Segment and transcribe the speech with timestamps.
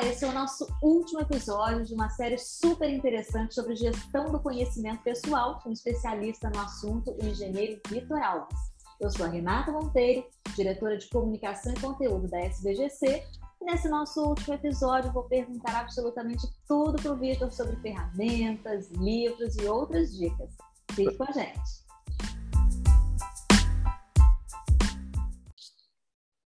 [0.00, 4.40] Olá, esse é o nosso último episódio de uma série super interessante sobre gestão do
[4.40, 8.58] conhecimento pessoal com um especialista no assunto, o engenheiro Vitor Alves.
[8.98, 10.24] Eu sou a Renata Monteiro,
[10.56, 13.26] diretora de comunicação e conteúdo da SBGC,
[13.60, 19.54] e nesse nosso último episódio vou perguntar absolutamente tudo para o Vitor sobre ferramentas, livros
[19.58, 20.56] e outras dicas.
[20.92, 21.89] Fique com a gente!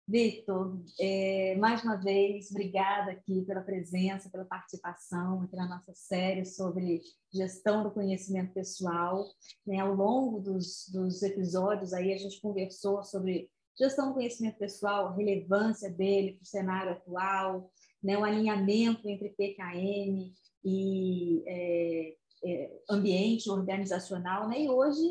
[0.10, 6.46] Victor, é, mais uma vez, obrigada aqui pela presença, pela participação aqui na nossa série
[6.46, 9.24] sobre gestão do conhecimento pessoal.
[9.68, 15.10] Né, ao longo dos, dos episódios aí a gente conversou sobre gestão do conhecimento pessoal,
[15.10, 17.72] a relevância dele para o cenário atual,
[18.02, 20.34] né, o alinhamento entre PKM
[20.66, 22.16] e é,
[22.46, 24.50] é, ambiente organizacional.
[24.50, 25.06] Né, e hoje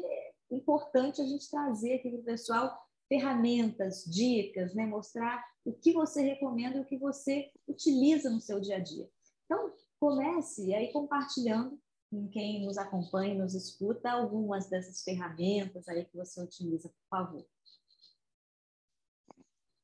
[0.51, 4.87] é importante a gente trazer aqui para o pessoal ferramentas, dicas, né?
[4.87, 9.09] mostrar o que você recomenda e o que você utiliza no seu dia a dia.
[9.45, 16.17] Então, comece aí compartilhando com quem nos acompanha, nos escuta, algumas dessas ferramentas aí que
[16.17, 17.47] você utiliza, por favor.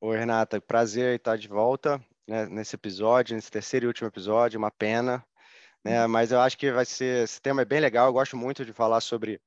[0.00, 4.70] Oi, Renata, prazer estar de volta né, nesse episódio, nesse terceiro e último episódio, uma
[4.70, 5.24] pena,
[5.84, 6.02] né?
[6.02, 6.12] Uhum.
[6.12, 8.72] Mas eu acho que vai ser, esse tema é bem legal, eu gosto muito de
[8.72, 9.40] falar sobre,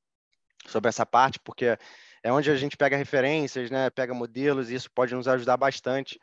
[0.68, 1.78] sobre essa parte, porque
[2.24, 6.20] é onde a gente pega referências, né, pega modelos, e isso pode nos ajudar bastante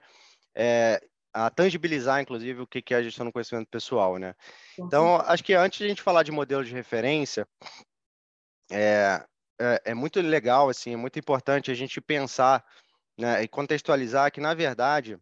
[0.55, 1.01] é,
[1.33, 4.19] a tangibilizar, inclusive, o que é a gestão do conhecimento pessoal.
[4.19, 4.34] Né?
[4.78, 7.47] Então, acho que antes de a gente falar de modelo de referência,
[8.70, 9.25] é,
[9.61, 12.64] é, é muito legal, assim, é muito importante a gente pensar
[13.19, 15.19] né, e contextualizar que, na verdade,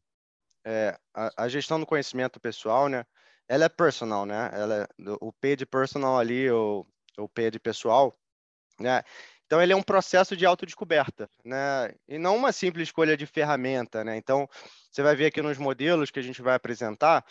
[0.65, 3.05] é, a, a, gestão do conhecimento pessoal, né,
[3.49, 4.51] ela é personal, né?
[4.53, 4.89] Ela é,
[5.21, 6.87] o P de personal ali, o,
[7.19, 8.17] o P de pessoal,
[8.79, 9.03] né?
[9.53, 11.95] Então, ele é um processo de autodescoberta, né?
[12.09, 14.17] E não uma simples escolha de ferramenta, né?
[14.17, 14.49] Então,
[14.91, 17.23] você vai ver aqui nos modelos que a gente vai apresentar,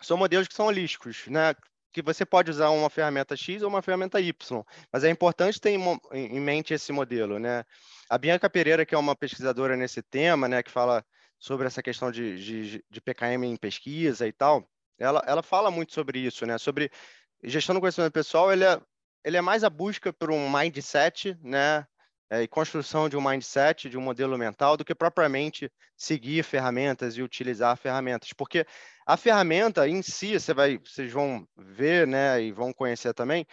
[0.00, 1.56] são modelos que são holísticos, né?
[1.92, 5.70] Que você pode usar uma ferramenta X ou uma ferramenta Y, mas é importante ter
[6.12, 7.64] em mente esse modelo, né?
[8.08, 11.04] A Bianca Pereira, que é uma pesquisadora nesse tema, né, que fala
[11.36, 15.92] sobre essa questão de, de, de PKM em pesquisa e tal, ela, ela fala muito
[15.92, 16.58] sobre isso, né?
[16.58, 16.92] Sobre
[17.42, 18.80] gestão do conhecimento pessoal, ele é
[19.24, 21.86] ele é mais a busca por um mindset, né?
[22.30, 27.16] É, e construção de um mindset, de um modelo mental, do que propriamente seguir ferramentas
[27.16, 28.34] e utilizar ferramentas.
[28.34, 28.66] Porque
[29.06, 33.46] a ferramenta em si, você vai, vocês vão ver, né, e vão conhecer também,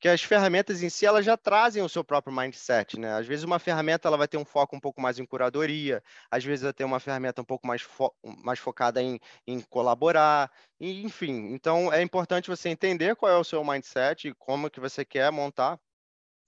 [0.00, 3.14] que as ferramentas em si elas já trazem o seu próprio mindset, né?
[3.14, 6.44] Às vezes uma ferramenta ela vai ter um foco um pouco mais em curadoria, às
[6.44, 8.14] vezes vai ter uma ferramenta um pouco mais, fo
[8.44, 11.52] mais focada em, em colaborar, e, enfim.
[11.52, 15.32] Então é importante você entender qual é o seu mindset e como que você quer
[15.32, 15.80] montar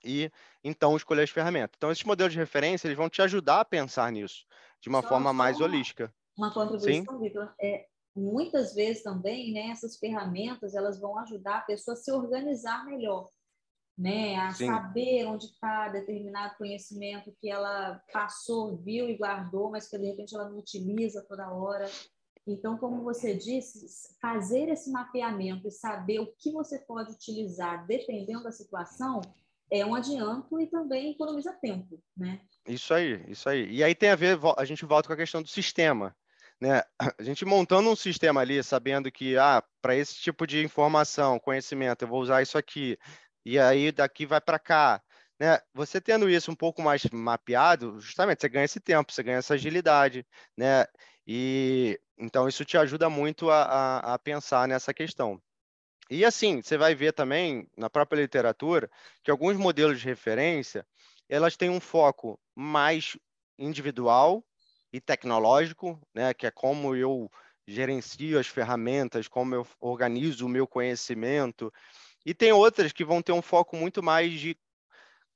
[0.05, 0.31] e
[0.62, 1.75] então escolher as ferramentas.
[1.77, 4.47] Então esses modelos de referência eles vão te ajudar a pensar nisso
[4.81, 6.15] de uma só, forma mais uma, holística.
[6.39, 11.94] Uma contribuição, Vitor, é, muitas vezes também, né, essas ferramentas elas vão ajudar a pessoa
[11.94, 13.28] a se organizar melhor
[14.00, 14.37] né?
[14.37, 14.65] A Sim.
[14.65, 20.34] saber onde está determinado conhecimento que ela passou, viu e guardou, mas que de repente
[20.34, 21.84] ela não utiliza toda hora.
[22.47, 28.44] Então, como você disse, fazer esse mapeamento e saber o que você pode utilizar dependendo
[28.44, 29.21] da situação
[29.71, 32.41] é um adianto e também economiza tempo, né?
[32.66, 33.71] Isso aí, isso aí.
[33.71, 36.16] E aí tem a ver, a gente volta com a questão do sistema,
[36.59, 36.83] né?
[37.19, 42.03] A gente montando um sistema ali, sabendo que, ah, para esse tipo de informação, conhecimento,
[42.03, 42.99] eu vou usar isso aqui,
[43.45, 45.03] e aí daqui vai para cá.
[45.39, 45.59] Né?
[45.75, 49.55] Você tendo isso um pouco mais mapeado, justamente você ganha esse tempo, você ganha essa
[49.55, 50.87] agilidade, né?
[51.27, 55.41] E então isso te ajuda muito a, a, a pensar nessa questão.
[56.11, 58.91] E assim, você vai ver também na própria literatura
[59.23, 60.87] que alguns modelos de referência
[61.28, 63.17] elas têm um foco mais
[63.59, 64.45] individual
[64.93, 66.34] e tecnológico, né?
[66.34, 67.31] Que é como eu
[67.67, 71.72] gerencio as ferramentas, como eu organizo o meu conhecimento.
[72.25, 74.56] E tem outras que vão ter um foco muito mais de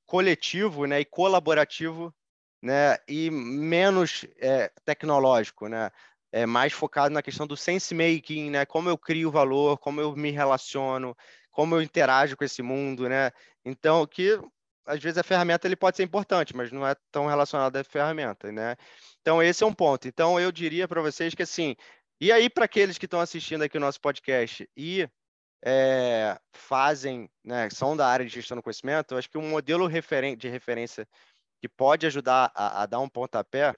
[0.07, 2.15] coletivo né, e colaborativo
[2.63, 5.91] né, e menos é, tecnológico, né?
[6.33, 8.67] É mais focado na questão do sense making, né?
[8.67, 11.17] Como eu crio valor, como eu me relaciono,
[11.53, 13.31] como eu interajo com esse mundo, né?
[13.65, 14.41] Então, que
[14.87, 18.51] às vezes a ferramenta ele pode ser importante, mas não é tão relacionado à ferramenta,
[18.51, 18.77] né?
[19.21, 20.09] Então, esse é um ponto.
[20.09, 21.77] Então, eu diria para vocês que assim,
[22.21, 25.09] e aí para aqueles que estão assistindo aqui o nosso podcast e
[25.65, 29.87] é, fazem, né, são da área de gestão do conhecimento, eu acho que um modelo
[29.87, 31.09] referen de referência
[31.59, 33.75] que pode ajudar a, a, dar um pontapé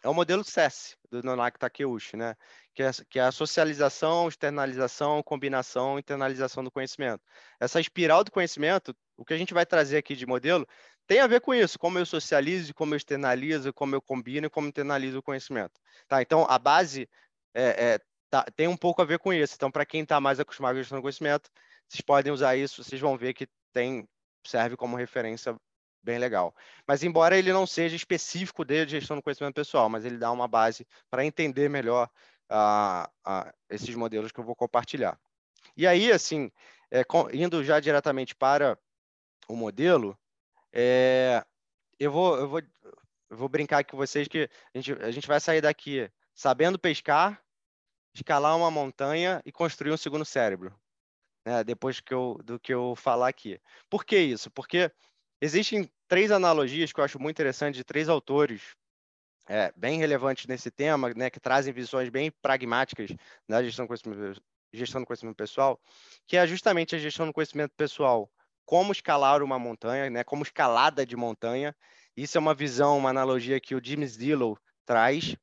[0.00, 2.36] é o modelo SES, do Nonaki Takeuchi, né?
[2.72, 7.20] Que é, que é a socialização, externalização, combinação, internalização do conhecimento.
[7.58, 10.64] Essa espiral do conhecimento, o que a gente vai trazer aqui de modelo,
[11.08, 14.50] tem a ver com isso, como eu socializo, como eu externalizo, como eu combino e
[14.50, 15.80] como internalizo o conhecimento.
[16.06, 16.22] Tá?
[16.22, 17.08] Então, a base
[17.52, 18.00] é, é
[18.30, 19.54] tá, tem um pouco a ver com isso.
[19.56, 21.50] Então, para quem está mais acostumado com gestão do conhecimento,
[21.88, 24.08] vocês podem usar isso, vocês vão ver que tem
[24.46, 25.56] serve como referência
[26.02, 26.54] bem legal.
[26.86, 30.48] Mas embora ele não seja específico de gestão do conhecimento pessoal, mas ele dá uma
[30.48, 32.08] base para entender melhor
[32.50, 35.18] uh, uh, esses modelos que eu vou compartilhar.
[35.76, 36.50] E aí, assim,
[36.90, 38.78] é, indo já diretamente para
[39.48, 40.18] o modelo,
[40.72, 41.44] é,
[41.98, 42.60] eu, vou, eu, vou,
[43.30, 47.42] eu vou brincar com vocês que a gente, a gente vai sair daqui sabendo pescar,
[48.18, 50.74] escalar uma montanha e construir um segundo cérebro.
[51.44, 53.60] Né, depois que eu, do que eu falar aqui.
[53.88, 54.50] Por que isso?
[54.50, 54.90] Porque
[55.40, 58.76] existem três analogias que eu acho muito interessante de três autores
[59.48, 63.10] é, bem relevantes nesse tema, né, que trazem visões bem pragmáticas
[63.48, 64.42] da gestão do, conhecimento,
[64.72, 65.80] gestão do conhecimento pessoal,
[66.26, 68.30] que é justamente a gestão do conhecimento pessoal,
[68.66, 71.74] como escalar uma montanha, né, como escalada de montanha.
[72.14, 75.34] Isso é uma visão, uma analogia que o James Dillow traz.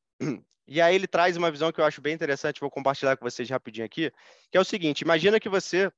[0.68, 3.50] E aí ele traz uma visão que eu acho bem interessante, vou compartilhar com vocês
[3.50, 4.12] rapidinho aqui,
[4.50, 5.92] que é o seguinte, imagina que você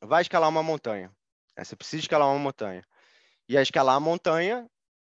[0.00, 1.10] vai escalar uma montanha.
[1.56, 2.84] Né, você precisa escalar uma montanha.
[3.48, 4.68] E a escalar a montanha,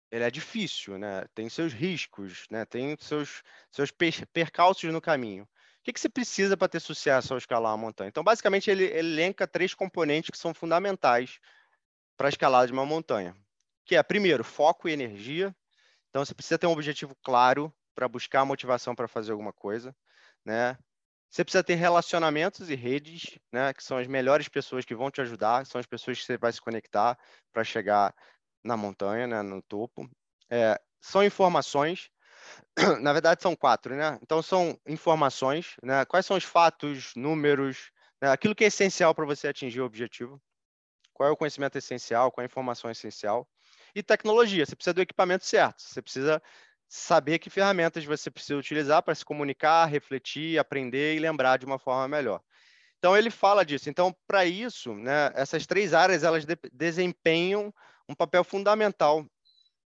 [0.10, 1.26] ele é difícil, né?
[1.34, 2.66] Tem seus riscos, né?
[2.66, 3.92] Tem seus, seus
[4.34, 5.44] percalços no caminho.
[5.44, 8.10] O que, que você precisa para ter sucesso ao escalar uma montanha?
[8.10, 11.40] Então, basicamente, ele, ele elenca três componentes que são fundamentais
[12.18, 13.36] para a escalada de uma montanha.
[13.86, 15.56] Que é, primeiro, foco e energia.
[16.10, 19.96] Então, você precisa ter um objetivo claro para buscar motivação para fazer alguma coisa,
[20.46, 20.78] né?
[21.30, 25.22] Você precisa ter relacionamentos e redes, né, que são as melhores pessoas que vão te
[25.22, 27.18] ajudar, são as pessoas que você vai se conectar
[27.54, 28.14] para chegar
[28.62, 30.10] na montanha, né, no topo.
[30.50, 32.10] É, são informações,
[33.02, 34.20] na verdade são quatro, né?
[34.22, 36.04] Então são informações, né?
[36.06, 37.92] Quais são os fatos, números,
[38.22, 38.30] né?
[38.30, 40.42] aquilo que é essencial para você atingir o objetivo.
[41.14, 43.48] Qual é o conhecimento essencial, qual é a informação essencial.
[43.96, 46.42] E tecnologia, você precisa do equipamento certo, você precisa
[46.94, 51.80] saber que ferramentas você precisa utilizar para se comunicar, refletir, aprender e lembrar de uma
[51.80, 52.42] forma melhor.
[52.98, 53.90] Então ele fala disso.
[53.90, 57.74] Então para isso, né, essas três áreas elas de desempenham
[58.10, 59.26] um papel fundamental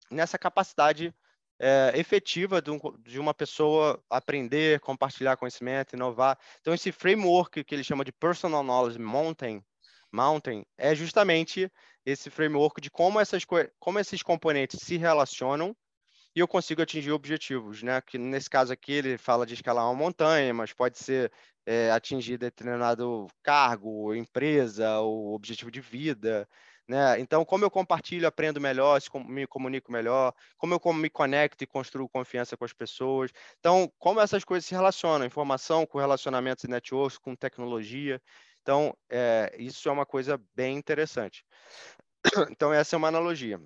[0.09, 1.13] nessa capacidade
[1.59, 6.39] é, efetiva de, um, de, uma pessoa aprender, compartilhar conhecimento, inovar.
[6.61, 9.61] Então esse framework que ele chama de personal knowledge mountain,
[10.09, 11.69] mountain é justamente
[12.05, 13.44] esse framework de como essas
[13.77, 15.75] como esses componentes se relacionam
[16.35, 18.01] e eu consigo atingir objetivos, né?
[18.01, 21.31] Que nesse caso aqui ele fala de escalar uma montanha, mas pode ser
[21.65, 26.47] é, atingir determinado cargo, empresa, ou objetivo de vida,
[26.88, 27.19] né?
[27.19, 32.09] Então, como eu compartilho, aprendo melhor, me comunico melhor, como eu me conecto e construo
[32.09, 33.31] confiança com as pessoas.
[33.59, 38.21] Então, como essas coisas se relacionam, informação com relacionamentos e networks, com tecnologia.
[38.62, 41.45] Então, é, isso é uma coisa bem interessante.
[42.50, 43.59] Então, essa é uma analogia.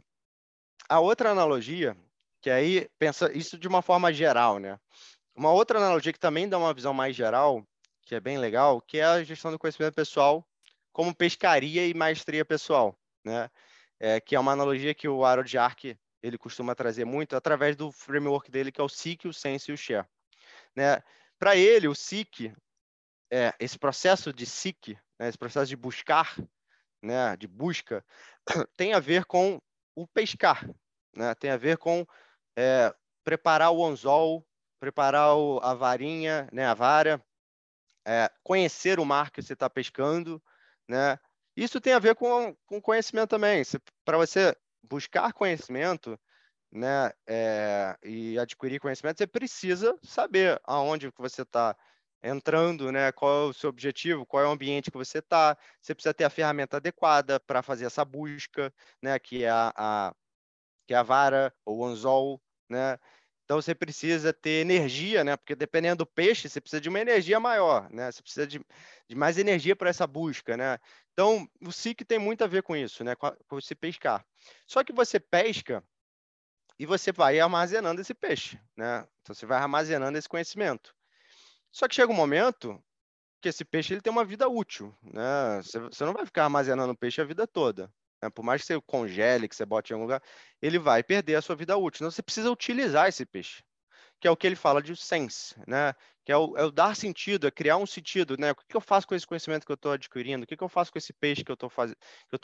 [0.89, 1.95] A outra analogia
[2.41, 4.79] que aí pensa isso de uma forma geral, né?
[5.35, 7.65] Uma outra analogia que também dá uma visão mais geral,
[8.03, 10.47] que é bem legal, que é a gestão do conhecimento pessoal
[10.91, 13.49] como pescaria e maestria pessoal, né?
[13.99, 17.91] É, que é uma analogia que o Harold Ark ele costuma trazer muito através do
[17.91, 20.07] framework dele, que é o Seek, o Sense e o Share.
[20.75, 21.01] Né?
[21.39, 22.53] Para ele, o Seek,
[23.31, 26.35] é, esse processo de Seek, né, esse processo de buscar,
[27.01, 28.03] né, de busca,
[28.75, 29.59] tem a ver com
[29.95, 30.67] o pescar,
[31.15, 31.33] né?
[31.35, 32.05] tem a ver com
[32.57, 32.93] é,
[33.23, 34.45] preparar o anzol,
[34.79, 37.23] preparar o, a varinha, né, a vara,
[38.05, 40.41] é, conhecer o mar que você está pescando,
[40.87, 41.19] né?
[41.55, 43.63] Isso tem a ver com, com conhecimento também.
[44.05, 46.19] Para você buscar conhecimento,
[46.71, 51.75] né, é, e adquirir conhecimento, você precisa saber aonde que você está
[52.23, 53.11] entrando, né?
[53.11, 54.25] Qual é o seu objetivo?
[54.25, 55.57] Qual é o ambiente que você está?
[55.81, 59.17] Você precisa ter a ferramenta adequada para fazer essa busca, né?
[59.19, 60.15] Que é a, a
[60.87, 62.97] que é a vara ou o anzol, né?
[63.47, 65.37] Então você precisa ter energia, né?
[65.37, 68.11] Porque dependendo do peixe, você precisa de uma energia maior, né?
[68.11, 68.59] Você precisa de,
[69.07, 70.77] de mais energia para essa busca, né?
[71.13, 73.15] Então o SIC tem muito a ver com isso, né?
[73.15, 74.25] Com, você pescar.
[74.65, 75.81] Só que você pesca
[76.77, 79.07] e você vai armazenando esse peixe, né?
[79.21, 80.93] Então você vai armazenando esse conhecimento.
[81.71, 82.83] Só que chega um momento
[83.41, 85.61] que esse peixe ele tem uma vida útil, né?
[85.63, 87.89] Você, você não vai ficar armazenando peixe a vida toda,
[88.21, 88.29] né?
[88.29, 90.21] Por mais que você congele, que você bote em algum lugar,
[90.61, 91.99] ele vai perder a sua vida útil.
[91.99, 93.63] Então, você precisa utilizar esse peixe,
[94.19, 95.93] que é o que ele fala de sense, né?
[96.25, 98.35] que é o, é o dar sentido, é criar um sentido.
[98.37, 98.51] Né?
[98.51, 100.43] O que, eu faço com esse conhecimento que eu estou adquirindo?
[100.43, 101.93] O que, eu faço com esse peixe que eu estou faz...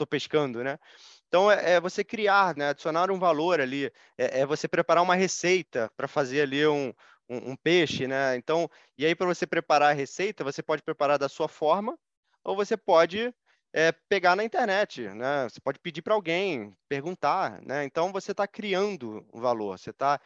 [0.10, 0.64] pescando?
[0.64, 0.80] Né?
[1.28, 2.70] Então, é, é, você criar, né?
[2.70, 6.94] adicionar um valor ali, é, é você preparar uma receita para fazer ali um,
[7.28, 8.36] um, um, peixe, né?
[8.36, 11.98] Então, e aí para você preparar a receita, você pode preparar da sua forma,
[12.44, 13.34] ou você pode
[13.74, 15.50] é, pegar na internet, né?
[15.50, 17.84] Você pode pedir para alguém, perguntar, né?
[17.84, 20.22] Então você está criando um valor, você está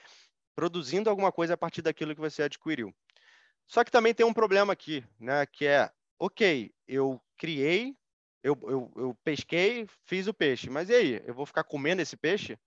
[0.55, 2.93] produzindo alguma coisa a partir daquilo que você adquiriu.
[3.65, 5.45] Só que também tem um problema aqui, né?
[5.45, 5.89] Que é,
[6.19, 7.95] ok, eu criei,
[8.43, 11.23] eu, eu, eu pesquei, fiz o peixe, mas e aí?
[11.25, 12.57] Eu vou ficar comendo esse peixe,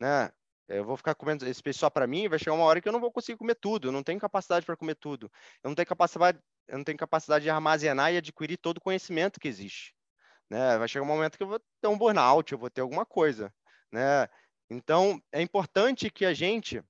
[0.00, 0.30] né?
[0.68, 2.92] Eu vou ficar comendo esse peixe só para mim, vai chegar uma hora que eu
[2.92, 5.30] não vou conseguir comer tudo, eu não tenho capacidade para comer tudo.
[5.62, 6.38] Eu não tenho capacidade,
[6.68, 9.94] eu não tenho capacidade de armazenar e adquirir todo o conhecimento que existe.
[10.50, 10.78] Né?
[10.78, 13.52] Vai chegar um momento que eu vou ter um burnout, eu vou ter alguma coisa.
[13.92, 14.28] Né?
[14.70, 16.82] Então, é importante que a gente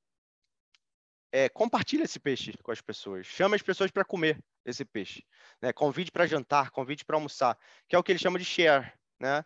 [1.32, 5.24] é, compartilhe esse peixe com as pessoas, chame as pessoas para comer esse peixe,
[5.60, 5.72] né?
[5.72, 7.58] convide para jantar, convide para almoçar,
[7.88, 8.92] que é o que ele chama de share.
[9.20, 9.44] Né?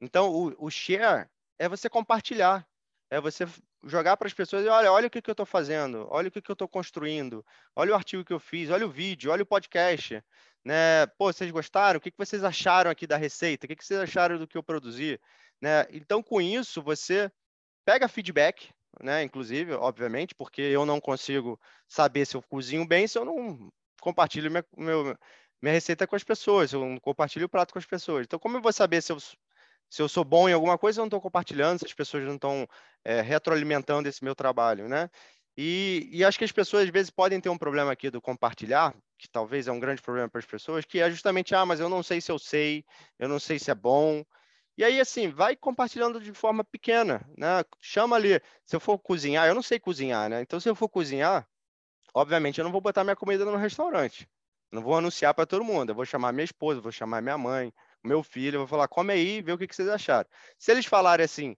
[0.00, 2.66] Então, o, o share é você compartilhar,
[3.10, 3.46] é você
[3.84, 6.40] jogar para as pessoas, olha, olha o que, que eu estou fazendo, olha o que,
[6.40, 9.46] que eu estou construindo, olha o artigo que eu fiz, olha o vídeo, olha o
[9.46, 10.22] podcast,
[10.64, 11.06] né?
[11.18, 11.98] Pô, vocês gostaram?
[11.98, 13.66] O que, que vocês acharam aqui da receita?
[13.66, 15.18] O que, que vocês acharam do que eu produzi?
[15.60, 15.86] Né?
[15.90, 17.30] Então, com isso, você
[17.84, 18.70] pega feedback,
[19.02, 19.22] né?
[19.22, 24.50] Inclusive, obviamente, porque eu não consigo saber se eu cozinho bem se eu não compartilho
[24.50, 25.16] minha, meu,
[25.60, 28.24] minha receita com as pessoas, eu não compartilho o prato com as pessoas.
[28.24, 29.18] Então, como eu vou saber se eu,
[29.90, 32.36] se eu sou bom em alguma coisa, eu não estou compartilhando, se as pessoas não
[32.36, 32.66] estão
[33.04, 35.10] é, retroalimentando esse meu trabalho, né?
[35.56, 38.94] E, e, acho que as pessoas, às vezes, podem ter um problema aqui do compartilhar,
[39.18, 41.88] que talvez é um grande problema para as pessoas, que é justamente, ah, mas eu
[41.88, 42.84] não sei se eu sei,
[43.18, 44.24] eu não sei se é bom,
[44.80, 47.62] e aí, assim, vai compartilhando de forma pequena, né?
[47.80, 50.40] Chama ali, se eu for cozinhar, eu não sei cozinhar, né?
[50.40, 51.46] Então, se eu for cozinhar,
[52.14, 54.26] obviamente eu não vou botar minha comida no restaurante.
[54.72, 55.90] Não vou anunciar para todo mundo.
[55.90, 57.70] Eu vou chamar minha esposa, vou chamar minha mãe,
[58.04, 60.28] meu filho, eu vou falar, come aí vê o que, que vocês acharam.
[60.58, 61.56] Se eles falarem assim,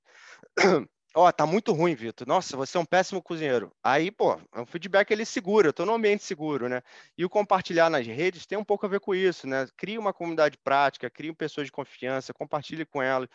[1.15, 2.27] Ó, oh, tá muito ruim, Vitor.
[2.27, 3.71] Nossa, você é um péssimo cozinheiro.
[3.85, 6.83] Aí, pô, é um feedback ele seguro, eu tô num ambiente seguro, né?
[7.19, 9.69] E o compartilhar nas redes tem um pouco a ver com isso, né?
[9.77, 13.29] Cria uma comunidade prática, cria pessoas de confiança, compartilhe com elas.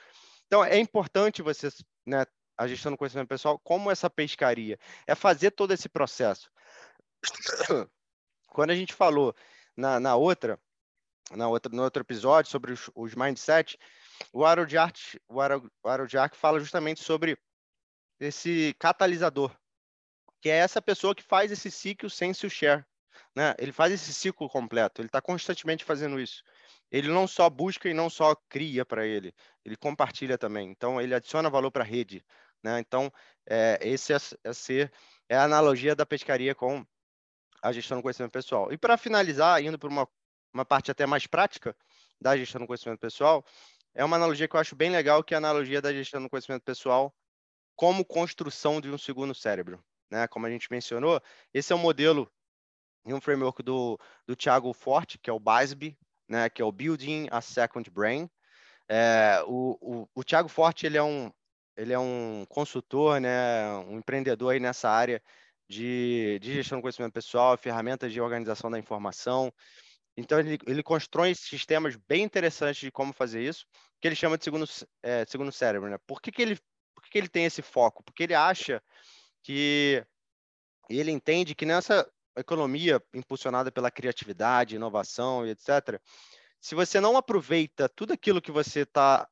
[0.47, 1.69] Então, é importante você,
[2.05, 2.25] né,
[2.57, 6.49] a gestão do conhecimento pessoal, como essa pescaria, é fazer todo esse processo.
[8.47, 9.35] Quando a gente falou
[9.75, 10.59] na, na outra,
[11.31, 13.77] na outra, no outro episódio sobre os, os mindset,
[14.31, 17.37] o Harold Art, o Harold Art fala justamente sobre
[18.19, 19.55] esse catalisador,
[20.41, 22.85] que é essa pessoa que faz esse ciclo sense share.
[23.35, 23.53] Né?
[23.59, 26.43] Ele faz esse ciclo completo, ele está constantemente fazendo isso.
[26.91, 29.33] Ele não só busca e não só cria para ele,
[29.65, 30.69] ele compartilha também.
[30.69, 32.23] Então, ele adiciona valor para a rede.
[32.63, 32.79] Né?
[32.79, 33.11] Então,
[33.47, 34.89] é, esse é, é,
[35.29, 36.85] é a analogia da pescaria com
[37.61, 38.71] a gestão do conhecimento pessoal.
[38.71, 40.07] E para finalizar, indo para uma,
[40.53, 41.75] uma parte até mais prática
[42.19, 43.45] da gestão do conhecimento pessoal,
[43.93, 46.29] é uma analogia que eu acho bem legal, que é a analogia da gestão do
[46.29, 47.13] conhecimento pessoal
[47.75, 49.83] como construção de um segundo cérebro.
[50.09, 50.27] Né?
[50.27, 51.21] Como a gente mencionou,
[51.53, 52.29] esse é um modelo
[53.05, 56.49] e um framework do, do Thiago Forte, que é o BASB, né?
[56.49, 58.29] que é o Building a Second Brain.
[58.89, 61.31] É, o, o, o Thiago Forte ele é um,
[61.75, 63.69] ele é um consultor, né?
[63.87, 65.21] um empreendedor aí nessa área
[65.69, 69.53] de, de gestão do conhecimento pessoal, ferramentas de organização da informação.
[70.17, 73.67] Então, ele, ele constrói sistemas bem interessantes de como fazer isso,
[74.01, 74.65] que ele chama de segundo,
[75.03, 75.89] é, segundo cérebro.
[75.89, 75.97] Né?
[76.07, 76.57] Por que, que ele
[76.95, 78.03] por que ele tem esse foco?
[78.03, 78.81] Porque ele acha
[79.43, 80.03] que
[80.89, 86.01] ele entende que nessa economia impulsionada pela criatividade, inovação e etc.,
[86.59, 89.27] se você não aproveita tudo aquilo que você está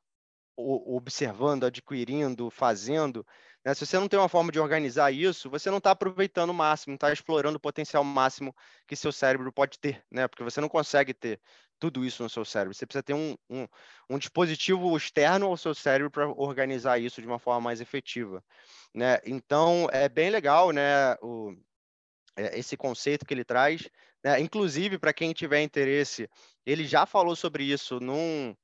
[0.56, 3.26] observando, adquirindo, fazendo,
[3.64, 3.74] né?
[3.74, 6.92] se você não tem uma forma de organizar isso, você não está aproveitando o máximo,
[6.92, 8.54] não está explorando o potencial máximo
[8.86, 10.28] que seu cérebro pode ter, né?
[10.28, 11.40] porque você não consegue ter
[11.78, 12.74] tudo isso no seu cérebro.
[12.74, 13.66] Você precisa ter um, um,
[14.08, 18.42] um dispositivo externo ao seu cérebro para organizar isso de uma forma mais efetiva.
[18.94, 19.18] Né?
[19.26, 21.54] Então, é bem legal né, o,
[22.36, 23.88] é, esse conceito que ele traz.
[24.22, 24.40] Né?
[24.40, 26.30] Inclusive, para quem tiver interesse,
[26.64, 28.54] ele já falou sobre isso num,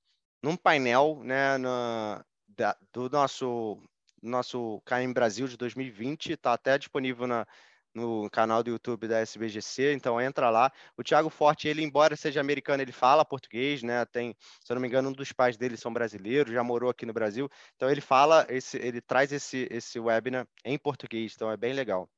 [0.43, 3.79] num painel né, na, da, do nosso,
[4.23, 7.47] nosso KM Brasil de 2020, está até disponível na,
[7.95, 10.73] no canal do YouTube da SBGC, então entra lá.
[10.97, 14.05] O Thiago Forte, ele, embora seja americano, ele fala português, né?
[14.07, 14.35] Tem,
[14.65, 17.13] se eu não me engano, um dos pais dele são brasileiros, já morou aqui no
[17.13, 17.49] Brasil.
[17.77, 22.09] Então ele fala, esse, ele traz esse, esse webinar em português, então é bem legal.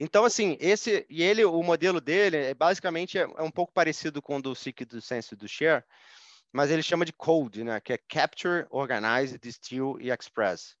[0.00, 4.20] Então, assim, esse e ele, o modelo dele, é basicamente é, é um pouco parecido
[4.22, 5.84] com o do Seek, do Sense do Share,
[6.52, 7.80] mas ele chama de Code, né?
[7.80, 10.76] Que é Capture, Organize, Distill e Express.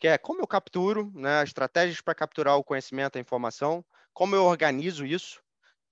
[0.00, 4.44] Que é como eu capturo, né, estratégias para capturar o conhecimento, a informação, como eu
[4.44, 5.40] organizo isso,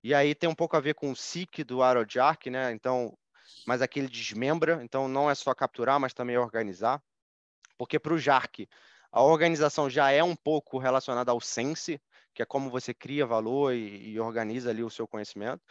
[0.03, 3.17] e aí tem um pouco a ver com o SIC do Aerojark, né, então,
[3.65, 7.01] mas aqui ele desmembra, então não é só capturar, mas também organizar,
[7.77, 8.67] porque para o JARC,
[9.11, 11.99] a organização já é um pouco relacionada ao Sense,
[12.33, 15.61] que é como você cria valor e, e organiza ali o seu conhecimento,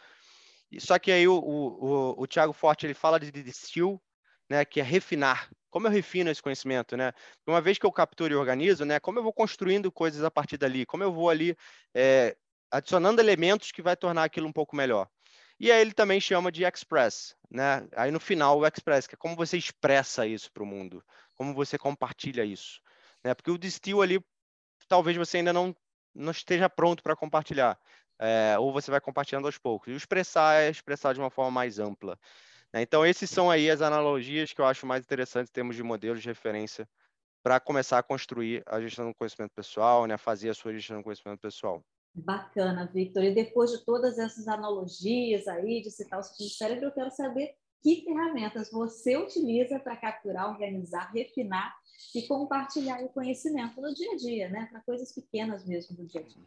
[0.79, 4.01] só que aí o, o, o, o Thiago Forte, ele fala de distill,
[4.49, 7.11] né, que é refinar, como eu refino esse conhecimento, né?
[7.47, 8.99] Uma vez que eu capturo e organizo, né?
[8.99, 10.85] Como eu vou construindo coisas a partir dali?
[10.85, 11.57] Como eu vou ali
[11.95, 12.37] é,
[12.69, 15.09] adicionando elementos que vai tornar aquilo um pouco melhor.
[15.59, 17.87] E aí ele também chama de Express, né?
[17.95, 21.03] Aí no final o Express, que é como você expressa isso para o mundo,
[21.33, 22.79] como você compartilha isso,
[23.23, 23.33] né?
[23.33, 24.23] Porque o Distill ali,
[24.87, 25.75] talvez você ainda não,
[26.13, 27.79] não esteja pronto para compartilhar,
[28.19, 29.89] é, ou você vai compartilhando aos poucos.
[29.89, 32.17] E o expressar é expressar de uma forma mais ampla.
[32.73, 32.81] Né?
[32.81, 36.21] Então esses são aí as analogias que eu acho mais interessantes em termos de modelos
[36.21, 36.87] de referência
[37.43, 40.17] para começar a construir a gestão do conhecimento pessoal, né?
[40.17, 41.83] Fazer a sua gestão do conhecimento pessoal.
[42.15, 43.23] Bacana, Victor.
[43.23, 47.53] E depois de todas essas analogias aí, de citar o seu cérebro, eu quero saber
[47.81, 51.75] que ferramentas você utiliza para capturar, organizar, refinar
[52.15, 54.67] e compartilhar o conhecimento no dia a dia, né?
[54.71, 56.45] Para coisas pequenas mesmo do dia a dia.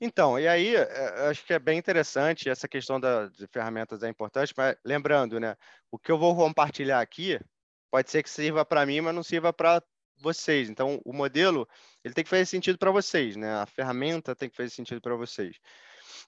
[0.00, 4.08] Então, e aí, é, acho que é bem interessante, essa questão da, de ferramentas é
[4.08, 5.56] importante, mas lembrando, né,
[5.90, 7.38] o que eu vou compartilhar aqui
[7.90, 9.82] pode ser que sirva para mim, mas não sirva para
[10.20, 10.68] vocês.
[10.68, 11.68] Então, o modelo
[12.04, 13.54] ele tem que fazer sentido para vocês, né?
[13.54, 15.56] A ferramenta tem que fazer sentido para vocês.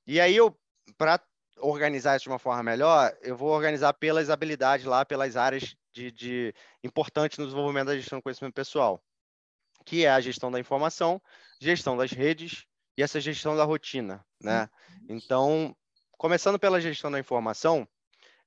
[0.06, 0.56] E aí eu,
[0.96, 1.20] para
[1.58, 6.10] organizar isso de uma forma melhor, eu vou organizar pelas habilidades lá, pelas áreas de,
[6.10, 9.02] de importantes no desenvolvimento da gestão do conhecimento pessoal,
[9.84, 11.20] que é a gestão da informação,
[11.60, 12.66] gestão das redes
[13.00, 14.68] e essa gestão da rotina, né?
[15.08, 15.74] Então,
[16.18, 17.88] começando pela gestão da informação,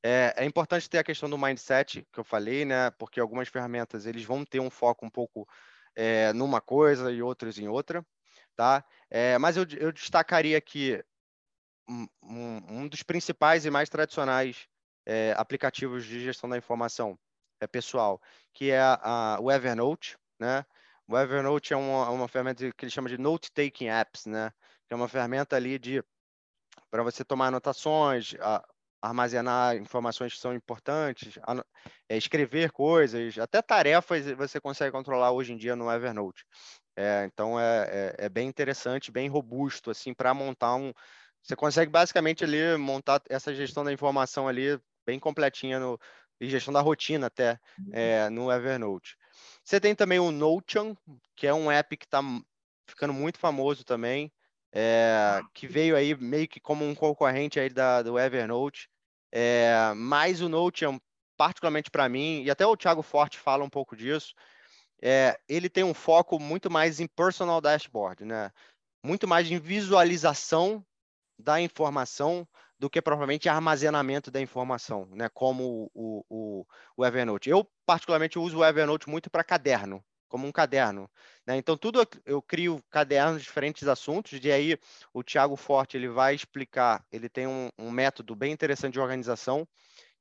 [0.04, 2.92] é, é, importante ter a questão do mindset que eu falei, né?
[2.92, 5.48] Porque algumas ferramentas eles vão ter um foco um pouco
[5.96, 8.06] é, numa coisa e outras em outra,
[8.56, 8.86] tá?
[9.10, 11.04] É, mas eu, eu, destacaria aqui
[11.90, 14.68] um, um, dos principais e mais tradicionais
[15.04, 17.18] é, aplicativos de gestão da informação
[17.60, 18.22] é pessoal,
[18.54, 20.64] que é a, a, o Evernote, né?
[21.14, 24.52] O Evernote é uma, uma ferramenta que ele chama de note-taking apps, né?
[24.88, 26.04] Que é uma ferramenta ali de
[26.90, 28.66] para você tomar anotações, a,
[29.00, 31.38] armazenar informações que são importantes,
[32.10, 36.48] é, escrever coisas, até tarefas você consegue controlar hoje em dia no Evernote.
[36.96, 40.92] É, então é, é, é, bem interessante, bem robusto assim para montar um.
[41.44, 46.00] Você consegue basicamente ali montar essa gestão da informação ali bem completinha no
[46.42, 47.60] e gestão da rotina até
[47.92, 49.16] é, no Evernote.
[49.64, 50.96] Você tem também o Notion,
[51.36, 52.22] que é um app que está
[52.88, 54.32] ficando muito famoso também.
[54.76, 58.90] É, que veio aí meio que como um concorrente aí da, do Evernote.
[59.32, 61.00] É, mas o Notion,
[61.38, 64.34] particularmente para mim, e até o Thiago Forte fala um pouco disso,
[65.02, 68.52] é, ele tem um foco muito mais em personal dashboard, né?
[69.04, 70.84] Muito mais em visualização
[71.38, 72.48] da informação
[72.84, 75.30] do que propriamente armazenamento da informação, né?
[75.30, 76.66] Como o, o,
[76.98, 77.50] o Evernote.
[77.50, 81.10] Eu, particularmente, uso o Evernote muito para caderno, como um caderno.
[81.48, 81.56] Né?
[81.56, 84.78] Então, tudo eu crio cadernos de diferentes assuntos, e aí
[85.14, 89.66] o Tiago Forte ele vai explicar, ele tem um, um, método bem interessante de organização,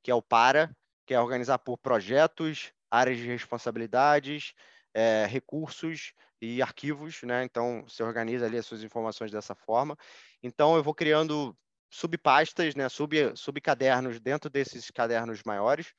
[0.01, 0.70] que é o PARA,
[1.05, 4.53] que é organizar por projetos, áreas de responsabilidades,
[4.94, 7.42] é, recursos e arquivos, né?
[7.42, 9.96] Então, você organiza ali as suas informações dessa forma.
[10.44, 11.57] Então, eu vou criando
[11.92, 12.88] subpastas, né?
[12.88, 15.92] Sub, subcadernos dentro desses cadernos maiores,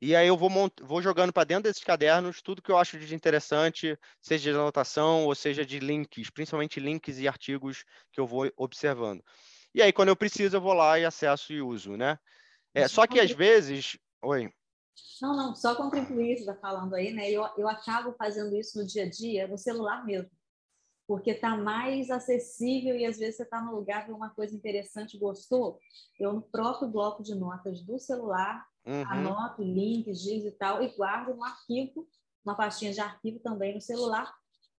[0.00, 0.50] e aí eu vou,
[0.82, 5.24] vou jogando para dentro desses cadernos tudo que eu acho de interessante, seja de anotação
[5.24, 9.24] ou seja de links, principalmente links e artigos que eu vou observando.
[9.74, 12.18] E aí, quando eu preciso, eu vou lá e acesso e uso, né?
[12.74, 13.98] É, só que às vezes.
[14.22, 14.50] Oi.
[15.20, 17.30] Não, não, só contribuir, você está falando aí, né?
[17.30, 20.30] Eu, eu acabo fazendo isso no dia a dia, no celular mesmo,
[21.06, 25.18] porque está mais acessível e às vezes você está no lugar, vê uma coisa interessante,
[25.18, 25.78] gostou.
[26.18, 29.04] Eu, no próprio bloco de notas do celular, Uhum.
[29.10, 32.06] Anoto links, gigs e tal, e guardo no arquivo,
[32.44, 34.32] uma pastinha de arquivo também no celular,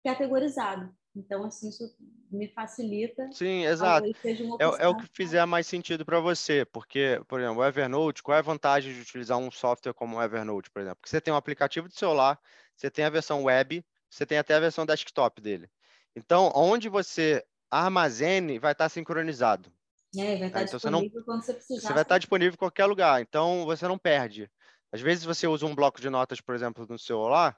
[0.05, 0.95] categorizado.
[1.15, 1.97] Então, assim, isso
[2.31, 3.29] me facilita.
[3.33, 4.07] Sim, exato.
[4.07, 8.37] É, é, o que fizer mais sentido para você, porque, por exemplo, o Evernote, qual
[8.37, 10.99] é a vantagem de utilizar um software como o Evernote, por exemplo?
[11.01, 12.39] Porque você tem um aplicativo de celular,
[12.77, 15.69] você tem a versão web, você tem até a versão desktop dele.
[16.16, 19.70] Então, onde você armazene, vai estar sincronizado.
[20.16, 21.88] É, vai estar então, disponível você não, quando você precisar.
[21.88, 24.50] Você vai estar disponível em qualquer lugar, então você não perde.
[24.90, 27.57] Às vezes você usa um bloco de notas, por exemplo, no celular,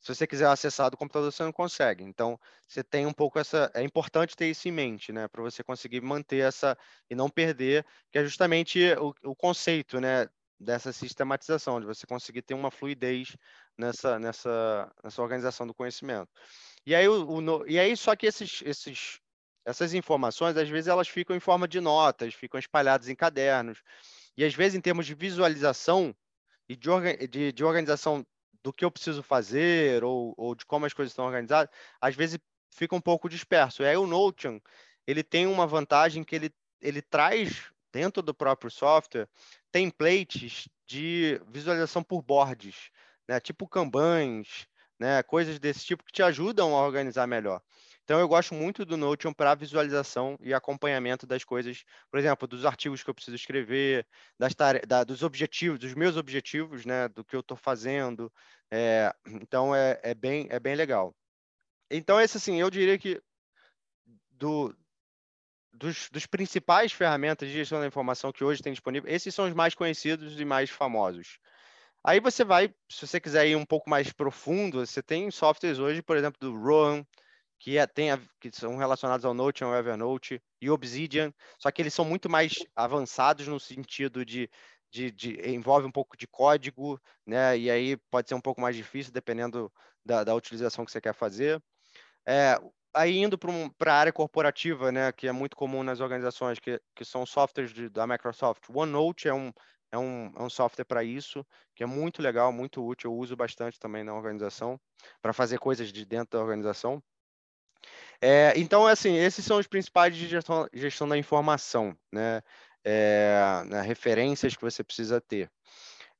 [0.00, 2.04] se você quiser acessar do computador, você não consegue.
[2.04, 2.38] Então,
[2.68, 3.70] você tem um pouco essa.
[3.74, 5.26] É importante ter isso em mente, né?
[5.26, 6.78] Para você conseguir manter essa
[7.10, 10.28] e não perder, que é justamente o, o, conceito, né?
[10.58, 13.36] Dessa sistematização, de você conseguir ter uma fluidez
[13.76, 16.30] nessa, nessa, nessa organização do conhecimento.
[16.86, 19.20] E aí, o, o e aí só que esses, esses
[19.66, 23.82] essas informações, às vezes, elas ficam em forma de notas, ficam espalhadas em cadernos.
[24.36, 26.14] E, às vezes, em termos de visualização
[26.68, 26.88] e de,
[27.28, 28.24] de, de organização
[28.62, 32.38] do que eu preciso fazer ou, ou, de como as coisas estão organizadas, às vezes
[32.70, 33.82] fica um pouco disperso.
[33.82, 34.60] E aí o Notion,
[35.06, 39.28] ele tem uma vantagem que ele, ele traz dentro do próprio software
[39.72, 42.90] templates de visualização por boards,
[43.28, 43.40] né?
[43.40, 45.22] tipo Kanbans, né?
[45.22, 47.60] coisas desse tipo que te ajudam a organizar melhor.
[48.06, 52.64] Então, eu gosto muito do Notion para visualização e acompanhamento das coisas, por exemplo, dos
[52.64, 54.06] artigos que eu preciso escrever,
[54.38, 58.32] das da, dos objetivos, dos meus objetivos, né, do que eu estou fazendo.
[58.70, 61.16] É, então, é, é, bem, é bem legal.
[61.90, 63.20] Então, esse, assim, eu diria que
[64.30, 64.72] do,
[65.72, 69.54] dos, dos, principais ferramentas de gestão da informação que hoje tem disponível, esses são os
[69.54, 71.40] mais conhecidos e mais famosos.
[72.06, 76.00] Aí você vai, se você quiser ir um pouco mais profundo, você tem softwares hoje,
[76.00, 77.04] por exemplo, do Rowan,
[77.58, 81.82] que, é, tem a, que são relacionados ao Notion, ao Evernote e Obsidian, só que
[81.82, 84.48] eles são muito mais avançados no sentido de,
[84.88, 87.58] de, de, envolve um pouco de código, né?
[87.58, 89.72] E aí pode ser um pouco mais difícil dependendo
[90.04, 91.60] da, da utilização que você quer fazer.
[92.24, 92.56] É,
[92.94, 96.80] aí indo para um, a área corporativa, né, que é muito comum nas organizações, que,
[96.94, 98.62] que são softwares de, da Microsoft.
[98.70, 99.52] OneNote é um,
[99.90, 101.44] é um, é um software para isso,
[101.74, 103.10] que é muito legal, muito útil.
[103.10, 104.80] Eu uso bastante também na organização,
[105.22, 107.02] para fazer coisas de dentro da organização.
[108.20, 112.42] É, então, assim, esses são os principais de gestão, gestão da informação, né?
[112.88, 115.50] É, né, referências que você precisa ter.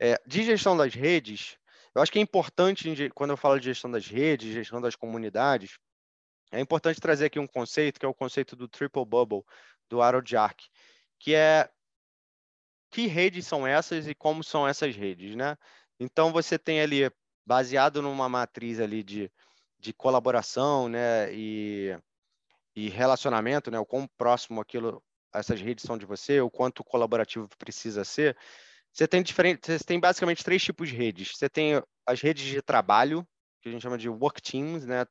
[0.01, 1.57] É, de gestão das redes,
[1.95, 5.79] eu acho que é importante, quando eu falo de gestão das redes, gestão das comunidades,
[6.51, 9.43] é importante trazer aqui um conceito, que é o conceito do triple bubble,
[9.89, 10.31] do Harold
[11.19, 11.71] que é
[12.97, 15.59] que redes são essas e como são essas redes, né?
[16.01, 17.11] Então você tem ali
[17.45, 19.31] baseado numa matriz ali de,
[19.79, 21.95] de colaboração, né, e,
[22.75, 27.47] e relacionamento, né, o quão próximo aquilo essas redes são de você, o quanto colaborativo
[27.59, 28.35] precisa ser.
[28.91, 31.37] Você tem diferente, você tem basicamente três tipos de redes.
[31.37, 33.29] Você tem as redes de trabalho,
[33.61, 35.05] que a gente chama de work teams, né?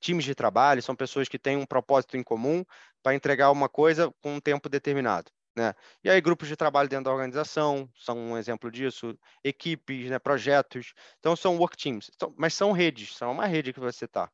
[0.00, 2.64] Times de trabalho são pessoas que têm um propósito em comum
[3.02, 5.30] para entregar uma coisa com um tempo determinado.
[5.58, 5.74] Né?
[6.04, 10.94] E aí, grupos de trabalho dentro da organização são um exemplo disso, equipes, né, projetos.
[11.18, 14.30] Então, são work teams, então, mas são redes, são uma rede que você está.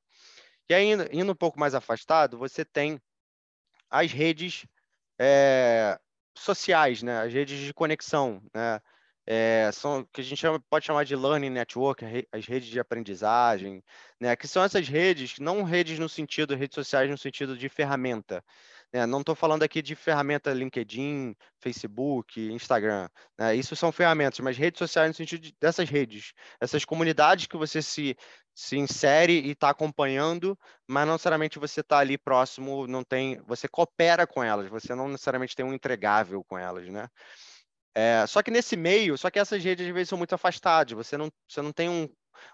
[0.68, 3.00] E aí, indo, indo, um pouco mais afastado, você tem
[3.88, 4.66] as redes
[5.18, 5.98] é,
[6.36, 8.78] sociais, né, as redes de conexão, né?
[9.26, 13.82] É, são que a gente chama, pode chamar de learning network, as redes de aprendizagem,
[14.20, 14.36] né?
[14.36, 18.44] Que são essas redes, não redes no sentido, redes sociais no sentido de ferramenta,
[18.94, 19.06] né?
[19.06, 23.08] Não estou falando aqui de ferramenta LinkedIn, Facebook, Instagram.
[23.36, 23.56] Né?
[23.56, 27.82] Isso são ferramentas, mas redes sociais no sentido de, dessas redes, essas comunidades que você
[27.82, 28.16] se,
[28.54, 33.66] se insere e está acompanhando, mas não necessariamente você está ali próximo, não tem, você
[33.66, 37.08] coopera com elas, você não necessariamente tem um entregável com elas, né?
[37.96, 41.16] É, só que nesse meio, só que essas redes às vezes são muito afastadas, você
[41.16, 42.08] não, você não tem um,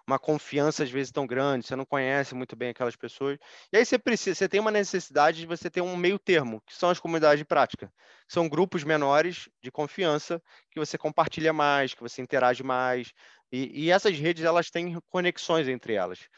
[0.07, 3.39] uma confiança às vezes tão grande, você não conhece muito bem aquelas pessoas.
[3.73, 6.75] E aí você precisa, você tem uma necessidade de você ter um meio termo, que
[6.75, 7.93] são as comunidades de prática.
[8.29, 13.13] São grupos menores de confiança que você compartilha mais, que você interage mais.
[13.53, 16.29] E, e essas redes elas têm conexões entre elas.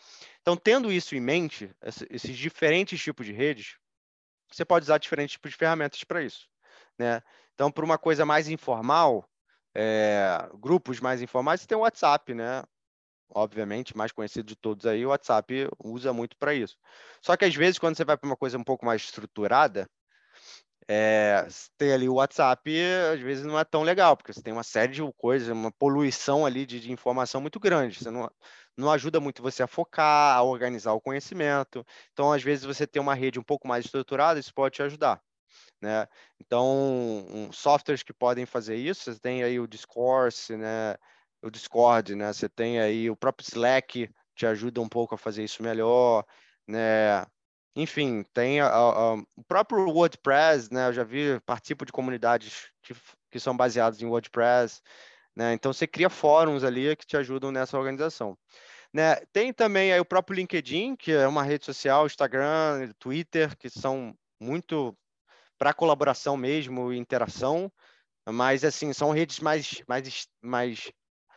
[0.41, 1.71] Então, tendo isso em mente,
[2.11, 3.77] esses diferentes tipos de redes,
[4.51, 6.49] você pode usar diferentes tipos de ferramentas para isso.
[6.99, 7.23] Né?
[7.55, 9.29] Então, para uma coisa mais informal,
[9.75, 12.63] é, grupos mais informais, você tem o WhatsApp, né?
[13.35, 16.77] Obviamente, mais conhecido de todos aí, o WhatsApp usa muito para isso.
[17.21, 19.89] Só que às vezes, quando você vai para uma coisa um pouco mais estruturada,
[20.89, 21.47] é,
[21.79, 22.71] ter ali o WhatsApp,
[23.13, 26.45] às vezes não é tão legal, porque você tem uma série de coisas, uma poluição
[26.45, 27.99] ali de, de informação muito grande.
[27.99, 28.31] Você não,
[28.77, 31.85] não ajuda muito você a focar, a organizar o conhecimento.
[32.13, 35.23] Então, às vezes, você tem uma rede um pouco mais estruturada, isso pode te ajudar.
[35.81, 36.07] Né?
[36.41, 36.67] Então,
[37.31, 40.97] um, softwares que podem fazer isso, você tem aí o Discourse, né?
[41.43, 42.33] O Discord, né?
[42.33, 46.25] Você tem aí o próprio Slack te ajuda um pouco a fazer isso melhor,
[46.67, 47.25] né?
[47.75, 50.89] Enfim, tem a, a, o próprio WordPress, né?
[50.89, 52.71] Eu já vi, participo de comunidades
[53.31, 54.83] que, são baseadas em WordPress,
[55.35, 55.53] né?
[55.55, 58.37] Então você cria fóruns ali que te ajudam nessa organização.
[58.93, 59.17] Né?
[59.33, 64.15] Tem também aí o próprio LinkedIn, que é uma rede social, Instagram, Twitter, que são
[64.39, 64.95] muito
[65.59, 67.73] para colaboração mesmo e interação,
[68.29, 70.93] mas assim são redes mais mais mais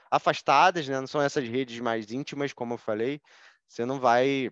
[0.10, 1.00] afastadas, né?
[1.00, 3.22] Não são essas redes mais íntimas, como eu falei.
[3.68, 4.50] Você não vai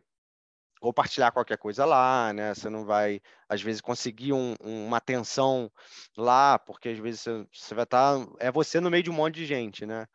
[0.82, 2.54] compartilhar qualquer coisa lá, né?
[2.54, 5.72] Você não vai, às vezes, conseguir um, uma atenção
[6.18, 8.18] lá, porque às vezes você, você vai estar.
[8.40, 10.06] É você no meio de um monte de gente, né?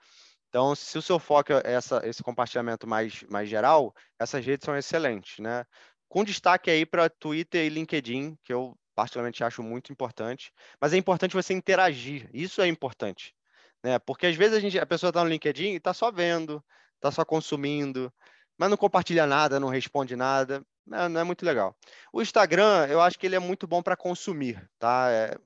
[0.49, 4.77] Então, se o seu foco é essa, esse compartilhamento mais, mais geral, essas redes são
[4.77, 5.65] excelentes, né?
[6.09, 10.53] Com destaque aí para Twitter e LinkedIn, que eu particularmente acho muito importante.
[10.81, 13.35] Mas é importante você interagir, isso é importante
[13.83, 13.99] né?
[13.99, 16.63] Porque às vezes a, gente, a pessoa está no LinkedIn e está só vendo,
[16.97, 18.13] está só consumindo,
[18.57, 21.77] mas não compartilha nada, não responde nada, não, né, não, é muito legal.
[22.13, 25.09] O Instagram, eu acho que ele é muito bom para consumir, tá?
[25.11, 25.37] É,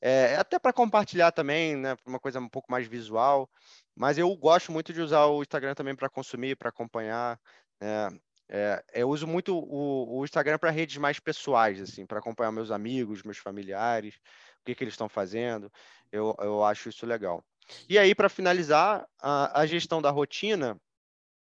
[0.00, 1.96] é, é até para compartilhar também, né?
[2.06, 3.48] Uma coisa um pouco mais visual,
[3.94, 7.38] mas eu gosto muito de usar o Instagram também para consumir, para acompanhar.
[7.80, 8.18] Né?
[8.50, 12.70] É, eu uso muito o, o Instagram para redes mais pessoais, assim, para acompanhar meus
[12.70, 14.14] amigos, meus familiares,
[14.60, 15.70] o que, que eles estão fazendo.
[16.10, 17.44] Eu, eu acho isso legal.
[17.88, 20.80] E aí, para finalizar, a, a, gestão da rotina.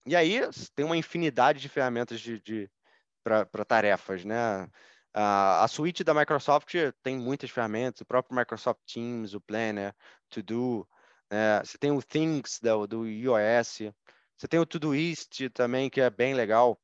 [0.06, 0.41] E aí
[0.76, 2.69] tem uma infinidade de ferramentas de, de
[3.24, 4.67] para tarefas, né?
[5.13, 9.93] a suíte da Microsoft tem muitas ferramentas, o próprio Microsoft Teams, o Planner,
[10.30, 10.88] To Do,
[11.30, 11.60] né?
[11.63, 13.91] você tem o Things do, do iOS,
[14.38, 16.80] você tem o Todoist também, que é bem legal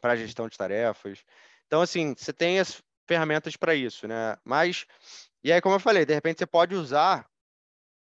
[0.00, 1.22] para a gestão de tarefas.
[1.66, 4.36] Então, assim, você tem as ferramentas para isso, né?
[4.44, 4.86] Mas,
[5.42, 7.28] e aí, como eu falei, de repente você pode usar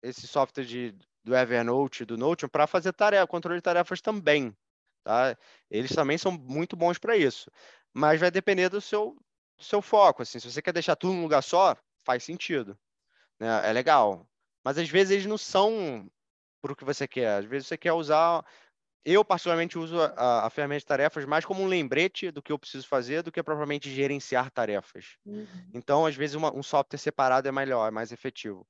[0.01, 4.55] esse software de, do Evernote, do Notion, para fazer tarefa, controle de tarefas também,
[5.03, 5.37] tá?
[5.69, 7.51] Eles também são muito bons para isso.
[7.93, 9.15] Mas vai depender do seu,
[9.57, 10.39] do seu foco, assim.
[10.39, 12.77] Se você quer deixar tudo num lugar só, faz sentido,
[13.39, 13.69] né?
[13.69, 14.27] É legal.
[14.63, 16.09] Mas às vezes eles não são
[16.61, 17.39] para o que você quer.
[17.39, 18.45] Às vezes você quer usar
[19.05, 22.59] eu, particularmente, uso a, a, ferramenta de tarefas mais como um lembrete do que eu
[22.59, 25.17] preciso fazer do que propriamente gerenciar tarefas.
[25.25, 25.69] Uhum.
[25.73, 28.67] Então, às vezes, uma, um software separado é melhor, é mais efetivo.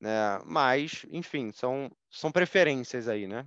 [0.00, 0.40] Né?
[0.46, 3.46] Mas, enfim, são, são preferências aí, né?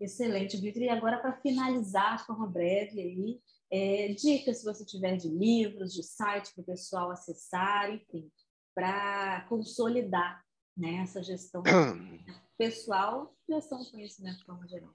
[0.00, 0.82] Excelente, Vitor.
[0.82, 5.92] E agora, para finalizar de forma breve aí, é, dicas se você tiver de livros,
[5.92, 8.30] de site para o pessoal acessar, enfim,
[8.74, 10.44] para consolidar
[10.76, 11.62] né, essa gestão
[12.56, 14.94] pessoal, gestão do conhecimento de forma geral.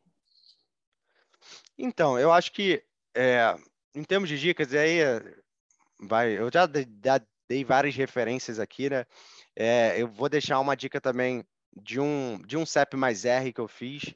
[1.78, 2.84] Então, eu acho que
[3.16, 3.56] é,
[3.94, 5.00] em termos de dicas, aí
[6.00, 9.06] vai, eu já dei, já dei várias referências aqui, né?
[9.56, 13.62] É, eu vou deixar uma dica também de um de um CEP mais R que
[13.62, 14.14] eu fiz.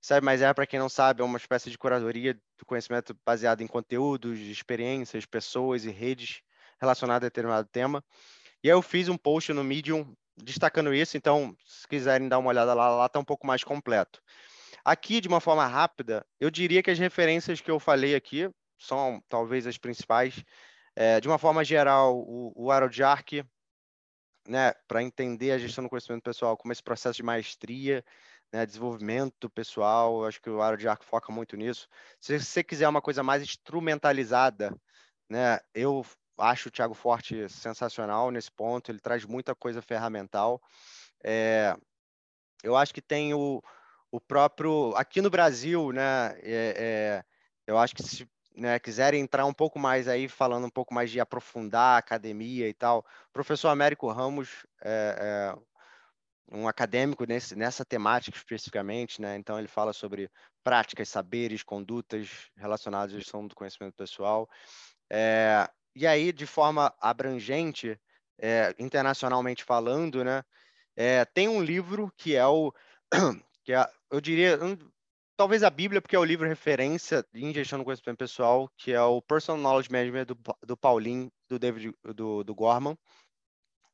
[0.00, 3.60] CEP mais R, para quem não sabe, é uma espécie de curadoria do conhecimento baseado
[3.62, 6.40] em conteúdos, experiências, pessoas e redes
[6.80, 8.04] relacionadas a determinado tema.
[8.62, 12.50] E aí eu fiz um post no Medium destacando isso, então, se quiserem dar uma
[12.50, 14.22] olhada lá, lá está um pouco mais completo.
[14.84, 18.48] Aqui, de uma forma rápida, eu diria que as referências que eu falei aqui
[18.78, 20.42] são talvez as principais.
[20.94, 23.44] É, de uma forma geral, o, o AeroJark,
[24.48, 28.04] né, para entender a gestão do conhecimento pessoal, como esse processo de maestria,
[28.52, 31.86] né, desenvolvimento pessoal, acho que o AeroJark foca muito nisso.
[32.18, 34.74] Se você quiser uma coisa mais instrumentalizada,
[35.28, 36.04] né, eu
[36.38, 40.62] acho o Thiago Forte sensacional nesse ponto, ele traz muita coisa ferramental.
[41.22, 41.76] É,
[42.62, 43.62] eu acho que tem o,
[44.10, 46.38] o próprio aqui no Brasil, né?
[46.42, 47.24] É, é,
[47.66, 48.28] eu acho que se
[48.58, 52.68] né, quiserem entrar um pouco mais aí, falando um pouco mais de aprofundar a academia
[52.68, 59.36] e tal, o professor Américo Ramos é, é um acadêmico nesse, nessa temática especificamente, né?
[59.36, 60.30] Então ele fala sobre
[60.64, 64.48] práticas, saberes, condutas relacionadas à gestão do conhecimento pessoal.
[65.10, 67.98] É, e aí, de forma abrangente,
[68.38, 70.42] é, internacionalmente falando, né?
[71.32, 72.72] Tem um livro que é o
[73.62, 74.58] que é, eu diria,
[75.38, 79.00] talvez a Bíblia, porque é o livro referência em gestão do conhecimento pessoal, que é
[79.00, 82.98] o Personal Knowledge Management do, do Paulinho, do David, do, do Gorman,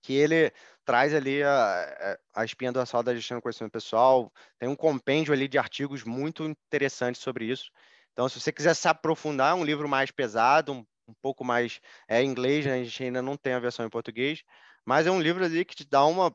[0.02, 0.50] que ele
[0.87, 5.46] traz ali a, a espinha dorsal da gestão do conhecimento pessoal, tem um compêndio ali
[5.46, 7.70] de artigos muito interessantes sobre isso.
[8.12, 11.78] Então, se você quiser se aprofundar, é um livro mais pesado, um, um pouco mais
[12.09, 12.72] é em inglês, né?
[12.72, 14.42] a gente ainda não tem a versão em português,
[14.87, 16.35] mas é um livro ali que te dá uma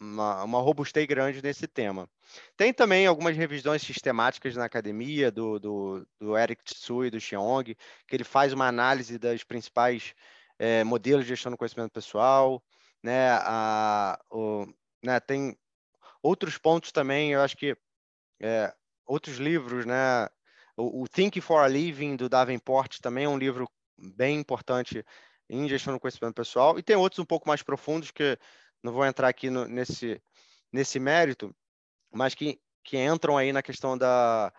[0.00, 2.08] uma, uma robustez grande nesse tema.
[2.56, 7.64] Tem também algumas revisões sistemáticas na academia do, do, do Eric Tsui e do Xiong,
[8.06, 10.14] que ele faz uma análise das principais
[10.58, 12.62] é, modelos de gestão do conhecimento pessoal,
[13.02, 13.30] né?
[13.42, 14.66] A, o,
[15.02, 15.20] né?
[15.20, 15.56] Tem
[16.22, 17.76] outros pontos também, eu acho que
[18.40, 18.74] é,
[19.06, 20.28] outros livros, né?
[20.76, 25.04] O, o Think for a Living do Davenport também é um livro bem importante
[25.50, 28.38] em gestão do conhecimento pessoal, e tem outros um pouco mais profundos que
[28.82, 30.22] não vou entrar aqui no, nesse,
[30.72, 31.54] nesse mérito,
[32.12, 34.52] mas que, que entram aí na questão da,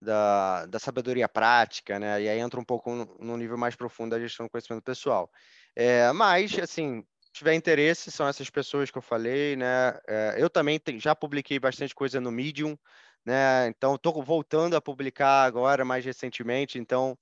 [0.00, 2.22] da, da sabedoria prática, né?
[2.22, 5.30] E aí entra um pouco no, no nível mais profundo da gestão do conhecimento pessoal.
[5.74, 9.98] É, mas, assim, tiver interesse, são essas pessoas que eu falei, né?
[10.06, 12.76] É, eu também te, já publiquei bastante coisa no Medium,
[13.24, 13.68] né?
[13.68, 17.16] Então, estou voltando a publicar agora, mais recentemente, então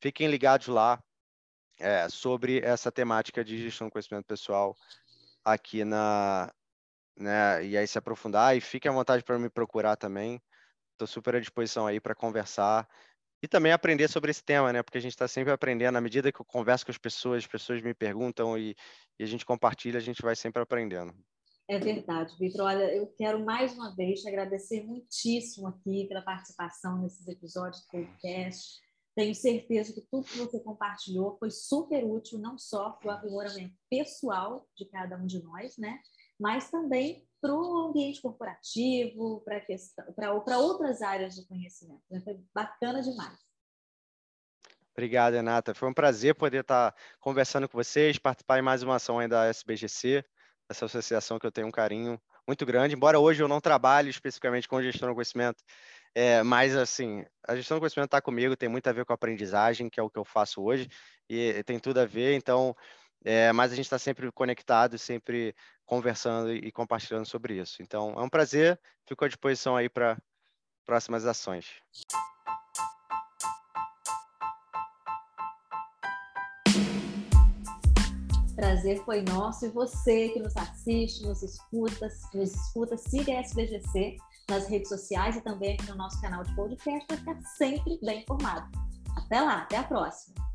[0.00, 1.00] fiquem ligados lá
[1.78, 4.76] é, sobre essa temática de gestão do conhecimento pessoal
[5.44, 6.52] aqui na.
[7.16, 10.40] Né, e aí se aprofundar, e fique à vontade para me procurar também.
[10.92, 12.88] Estou super à disposição aí para conversar
[13.42, 14.82] e também aprender sobre esse tema, né?
[14.82, 15.96] Porque a gente está sempre aprendendo.
[15.96, 18.76] À medida que eu converso com as pessoas, as pessoas me perguntam e,
[19.18, 21.12] e a gente compartilha, a gente vai sempre aprendendo.
[21.68, 22.66] É verdade, Vitor.
[22.66, 27.90] Olha, eu quero mais uma vez te agradecer muitíssimo aqui pela participação nesses episódios do
[27.90, 28.80] podcast.
[29.14, 33.74] Tenho certeza que tudo que você compartilhou foi super útil, não só para o aprimoramento
[33.90, 35.98] pessoal de cada um de nós, né?
[36.40, 39.44] Mas também para o ambiente corporativo,
[40.14, 42.02] para outras áreas de conhecimento.
[42.10, 42.20] Né?
[42.20, 43.38] Foi bacana demais.
[44.92, 45.74] Obrigado, Renata.
[45.74, 49.46] Foi um prazer poder estar conversando com vocês, participar em mais uma ação aí da
[49.46, 50.24] SBGC,
[50.68, 52.94] essa associação que eu tenho um carinho muito grande.
[52.94, 55.62] Embora hoje eu não trabalhe especificamente com gestão do conhecimento,
[56.14, 59.14] é, mas assim, a gestão do conhecimento está comigo, tem muito a ver com a
[59.14, 60.88] aprendizagem, que é o que eu faço hoje,
[61.28, 62.34] e tem tudo a ver.
[62.34, 62.76] Então,
[63.24, 65.54] é, mas a gente está sempre conectado, sempre
[65.86, 67.82] conversando e compartilhando sobre isso.
[67.82, 68.78] Então, é um prazer.
[69.06, 70.18] Fico à disposição aí para
[70.84, 71.66] próximas ações.
[78.62, 84.16] prazer foi nosso e você que nos assiste, nos escuta, nos escuta, siga a SBGC
[84.48, 88.22] nas redes sociais e também aqui no nosso canal de podcast para ficar sempre bem
[88.22, 88.68] informado.
[89.16, 90.51] Até lá, até a próxima!